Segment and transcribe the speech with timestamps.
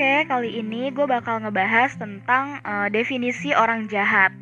[0.00, 4.32] Oke, kali ini gue bakal ngebahas tentang uh, definisi orang jahat.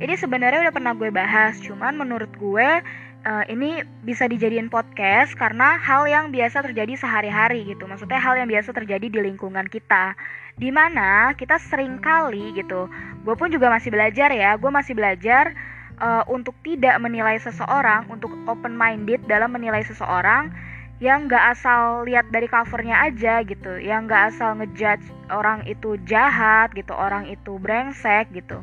[0.00, 2.80] Ini sebenarnya udah pernah gue bahas, cuman menurut gue
[3.28, 7.84] uh, ini bisa dijadiin podcast karena hal yang biasa terjadi sehari-hari gitu.
[7.84, 10.16] Maksudnya hal yang biasa terjadi di lingkungan kita.
[10.56, 12.88] Di mana kita sering kali gitu.
[13.28, 14.56] Gue pun juga masih belajar ya.
[14.56, 15.52] Gue masih belajar
[16.00, 20.71] uh, untuk tidak menilai seseorang, untuk open minded dalam menilai seseorang
[21.02, 25.02] yang nggak asal lihat dari covernya aja gitu, yang nggak asal ngejudge
[25.34, 28.62] orang itu jahat gitu, orang itu brengsek gitu.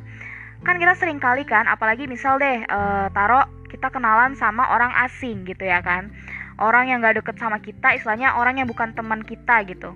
[0.64, 5.44] Kan kita sering kali kan, apalagi misal deh uh, taruh kita kenalan sama orang asing
[5.44, 6.16] gitu ya kan,
[6.64, 9.92] orang yang nggak deket sama kita, istilahnya orang yang bukan teman kita gitu.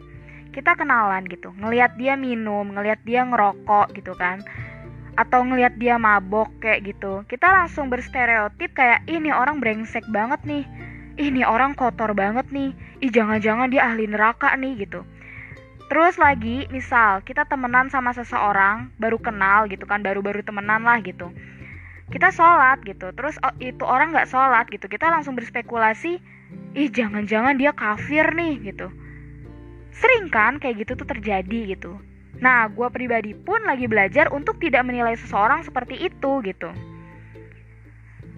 [0.52, 4.44] Kita kenalan gitu, ngelihat dia minum, ngelihat dia ngerokok gitu kan
[5.14, 10.66] atau ngelihat dia mabok kayak gitu kita langsung berstereotip kayak ini orang brengsek banget nih
[11.17, 12.74] ini orang kotor banget nih.
[13.04, 15.05] Ih jangan-jangan dia ahli neraka nih gitu.
[15.91, 21.29] Terus lagi misal kita temenan sama seseorang baru kenal gitu kan baru-baru temenan lah gitu.
[22.10, 23.13] Kita sholat gitu.
[23.13, 24.90] Terus oh, itu orang nggak sholat gitu.
[24.90, 26.18] Kita langsung berspekulasi
[26.73, 28.90] ih jangan-jangan dia kafir nih gitu.
[29.93, 32.01] Sering kan kayak gitu tuh terjadi gitu.
[32.41, 36.93] Nah gue pribadi pun lagi belajar untuk tidak menilai seseorang seperti itu gitu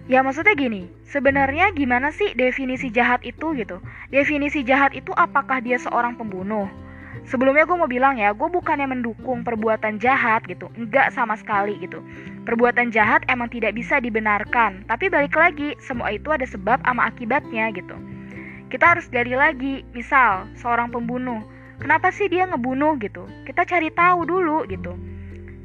[0.06, 3.82] Ya maksudnya gini, sebenarnya gimana sih definisi jahat itu gitu?
[4.14, 6.70] Definisi jahat itu apakah dia seorang pembunuh?
[7.26, 11.98] Sebelumnya gue mau bilang ya, gue bukannya mendukung perbuatan jahat gitu, enggak sama sekali gitu.
[12.46, 17.74] Perbuatan jahat emang tidak bisa dibenarkan, tapi balik lagi, semua itu ada sebab sama akibatnya
[17.74, 17.98] gitu.
[18.70, 21.42] Kita harus gali lagi, misal seorang pembunuh,
[21.82, 23.26] kenapa sih dia ngebunuh gitu?
[23.42, 25.15] Kita cari tahu dulu gitu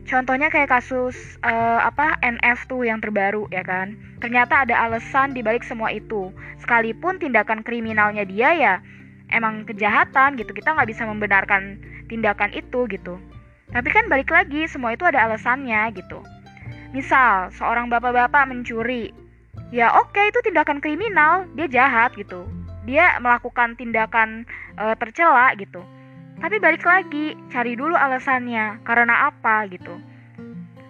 [0.10, 3.94] Contohnya kayak kasus uh, apa NF tuh yang terbaru ya kan.
[4.20, 6.34] Ternyata ada alasan dibalik semua itu.
[6.62, 8.76] Sekalipun tindakan kriminalnya dia ya
[9.30, 10.52] emang kejahatan gitu.
[10.52, 11.78] Kita nggak bisa membenarkan
[12.10, 13.22] tindakan itu gitu.
[13.72, 16.20] Tapi kan balik lagi semua itu ada alasannya gitu.
[16.92, 19.16] Misal seorang bapak-bapak mencuri,
[19.72, 22.44] ya oke itu tindakan kriminal, dia jahat gitu.
[22.84, 24.44] Dia melakukan tindakan
[24.76, 25.80] uh, tercela gitu
[26.42, 30.02] tapi balik lagi, cari dulu alasannya, karena apa gitu.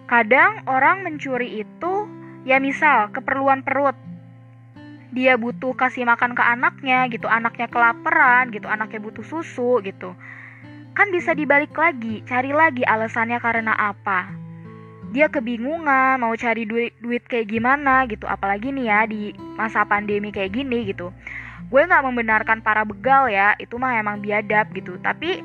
[0.08, 2.08] Kadang orang mencuri itu
[2.48, 3.94] ya misal keperluan perut.
[5.12, 10.16] Dia butuh kasih makan ke anaknya gitu, anaknya kelaparan gitu, anaknya butuh susu gitu.
[10.96, 14.32] Kan bisa dibalik lagi, cari lagi alasannya karena apa.
[15.12, 20.32] Dia kebingungan mau cari duit duit kayak gimana gitu, apalagi nih ya di masa pandemi
[20.32, 21.12] kayak gini gitu
[21.68, 24.98] gue nggak membenarkan para begal ya itu mah emang biadab gitu.
[25.02, 25.42] Tapi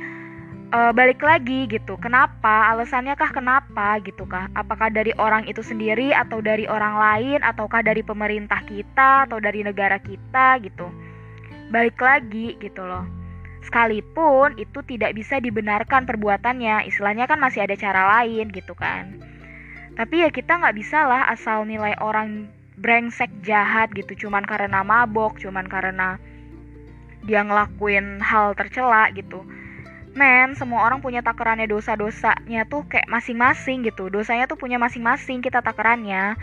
[0.72, 2.72] uh, balik lagi gitu kenapa?
[2.74, 4.52] Alasannya kah kenapa gitu kah?
[4.56, 7.40] Apakah dari orang itu sendiri atau dari orang lain?
[7.44, 10.88] Ataukah dari pemerintah kita atau dari negara kita gitu?
[11.72, 13.04] Balik lagi gitu loh.
[13.68, 19.20] Sekalipun itu tidak bisa dibenarkan perbuatannya istilahnya kan masih ada cara lain gitu kan.
[19.98, 25.42] Tapi ya kita nggak bisa lah asal nilai orang brengsek jahat gitu cuman karena mabok
[25.42, 26.22] cuman karena
[27.28, 29.44] dia ngelakuin hal tercela gitu.
[30.18, 34.10] Men semua orang punya takarannya dosa-dosanya tuh kayak masing-masing gitu.
[34.10, 36.34] Dosanya tuh punya masing-masing kita takarannya.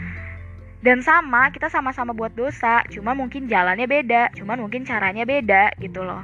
[0.84, 6.04] Dan sama kita sama-sama buat dosa cuma mungkin jalannya beda cuma mungkin caranya beda gitu
[6.04, 6.22] loh.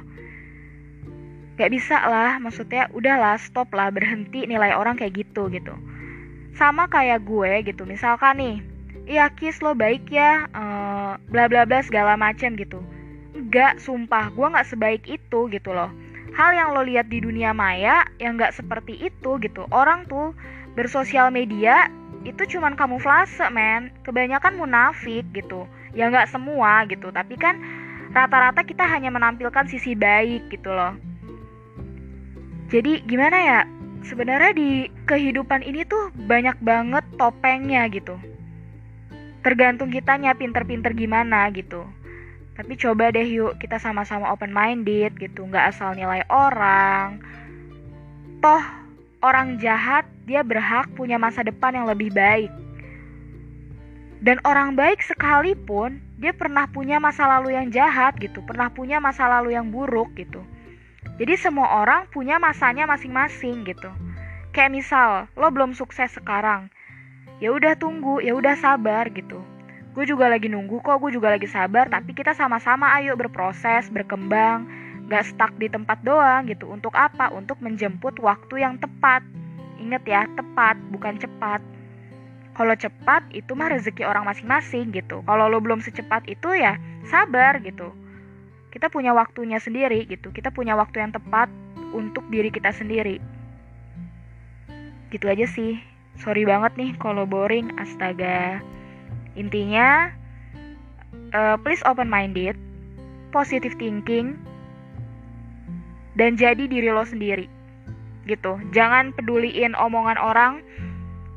[1.57, 5.73] Gak bisa lah maksudnya udahlah stop lah berhenti nilai orang kayak gitu gitu.
[6.53, 8.57] Sama kayak gue gitu misalkan nih
[9.11, 12.79] iya kis lo baik ya uh, bla bla bla segala macem gitu.
[13.35, 15.91] Enggak sumpah gue nggak sebaik itu gitu loh.
[16.31, 19.67] Hal yang lo lihat di dunia maya yang nggak seperti itu gitu.
[19.75, 20.31] Orang tuh
[20.79, 21.91] bersosial media
[22.23, 23.91] itu cuman kamuflase men.
[24.07, 25.67] Kebanyakan munafik gitu.
[25.91, 27.11] Ya nggak semua gitu.
[27.11, 27.59] Tapi kan
[28.15, 30.95] rata-rata kita hanya menampilkan sisi baik gitu loh.
[32.71, 33.59] Jadi gimana ya?
[34.07, 38.15] Sebenarnya di kehidupan ini tuh banyak banget topengnya gitu
[39.41, 41.85] tergantung kitanya pinter-pinter gimana gitu.
[42.53, 47.17] Tapi coba deh yuk kita sama-sama open minded gitu nggak asal nilai orang.
[48.41, 48.63] Toh
[49.25, 52.53] orang jahat dia berhak punya masa depan yang lebih baik.
[54.21, 59.25] Dan orang baik sekalipun dia pernah punya masa lalu yang jahat gitu pernah punya masa
[59.25, 60.45] lalu yang buruk gitu.
[61.17, 63.89] Jadi semua orang punya masanya masing-masing gitu.
[64.53, 66.69] Kayak misal lo belum sukses sekarang
[67.41, 69.41] ya udah tunggu ya udah sabar gitu.
[69.91, 74.69] Gue juga lagi nunggu kok gue juga lagi sabar tapi kita sama-sama ayo berproses berkembang
[75.11, 76.69] gak stuck di tempat doang gitu.
[76.69, 77.33] Untuk apa?
[77.33, 79.25] Untuk menjemput waktu yang tepat.
[79.81, 81.59] Inget ya tepat bukan cepat.
[82.55, 85.25] Kalau cepat itu mah rezeki orang masing-masing gitu.
[85.25, 86.77] Kalau lo belum secepat itu ya
[87.09, 87.91] sabar gitu.
[88.71, 90.31] Kita punya waktunya sendiri gitu.
[90.31, 91.51] Kita punya waktu yang tepat
[91.91, 93.19] untuk diri kita sendiri.
[95.11, 98.59] Gitu aja sih sorry banget nih kalau boring astaga.
[99.39, 100.11] Intinya
[101.31, 102.59] uh, please open minded
[103.31, 104.35] positive thinking
[106.19, 107.47] dan jadi diri lo sendiri.
[108.27, 108.59] Gitu.
[108.75, 110.53] Jangan peduliin omongan orang.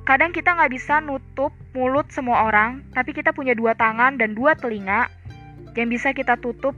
[0.04, 4.52] Kadang kita nggak bisa nutup mulut semua orang tapi kita punya dua tangan dan dua
[4.52, 5.08] telinga
[5.74, 6.76] yang bisa kita tutup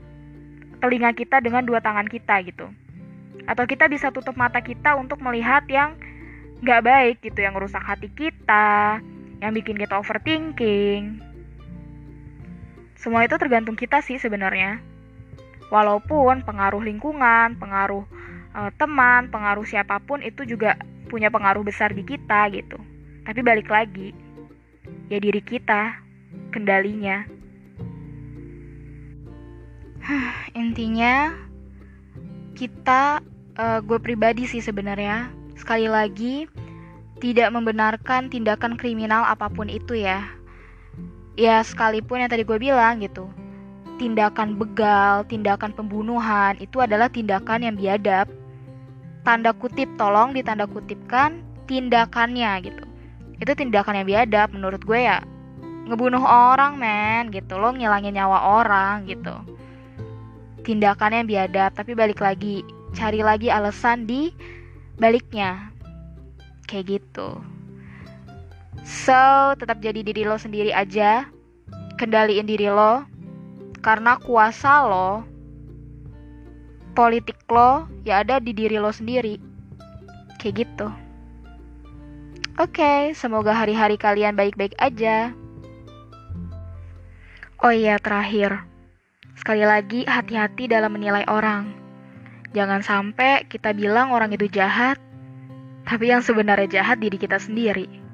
[0.79, 2.71] telinga kita dengan dua tangan kita gitu.
[3.47, 5.99] Atau kita bisa tutup mata kita untuk melihat yang
[6.61, 9.01] nggak baik gitu yang rusak hati kita
[9.43, 11.21] yang bikin kita overthinking
[12.97, 14.81] semua itu tergantung kita sih sebenarnya
[15.67, 18.07] Walaupun pengaruh lingkungan, pengaruh
[18.55, 20.79] uh, teman, pengaruh siapa pun itu juga
[21.11, 22.79] punya pengaruh besar di kita gitu.
[23.27, 24.15] Tapi balik lagi,
[25.11, 25.99] ya diri kita,
[26.55, 27.27] kendalinya.
[30.61, 31.35] Intinya
[32.55, 33.19] kita,
[33.59, 35.35] uh, gue pribadi sih sebenarnya
[35.67, 36.47] sekali lagi
[37.19, 40.23] tidak membenarkan tindakan kriminal apa pun itu ya.
[41.35, 43.27] Ya sekalipun yang tadi gue bilang gitu,
[43.99, 48.31] tindakan begal, tindakan pembunuhan itu adalah tindakan yang biadab.
[49.27, 52.83] Tanda kutip tolong ditanda kutipkan tindakannya gitu.
[53.43, 55.19] Itu tindakan yang biadab menurut gue ya.
[55.83, 59.35] Ngebunuh orang men gitu lo ngilangin nyawa orang gitu.
[60.63, 62.63] Tindakan yang biadab tapi balik lagi
[62.95, 64.31] cari lagi alasan di
[64.97, 65.71] baliknya.
[66.67, 67.39] Kayak gitu.
[68.83, 71.25] So, tetap jadi diri lo sendiri aja.
[71.97, 73.07] Kendaliin diri lo,
[73.81, 75.25] karena kuasa lo,
[76.93, 79.41] politik lo, ya ada di diri lo sendiri.
[80.37, 80.87] Kayak gitu.
[82.57, 85.33] Oke, okay, semoga hari-hari kalian baik-baik aja.
[87.61, 88.61] Oh iya, terakhir.
[89.37, 91.86] Sekali lagi, hati-hati dalam menilai orang.
[92.55, 94.95] Jangan sampai kita bilang orang itu jahat,
[95.83, 98.06] tapi yang sebenarnya jahat diri kita sendiri.